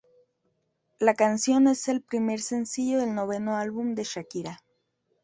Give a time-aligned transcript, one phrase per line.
[0.99, 4.63] La canción es el primer sencillo del noveno álbum de Shakira.